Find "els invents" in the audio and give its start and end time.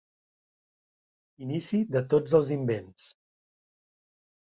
2.43-3.09